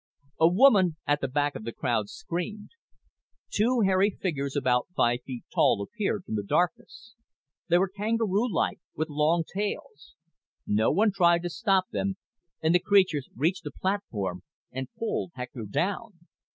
[0.39, 2.71] A woman at the back of the crowd screamed.
[3.51, 7.13] Two hairy figures about five feet tall appeared from the darkness.
[7.67, 10.15] They were kangaroo like, with long tails.
[10.65, 12.17] No one tried to stop them,
[12.63, 14.41] and the creatures reached the platform
[14.71, 16.13] and pulled Hector down.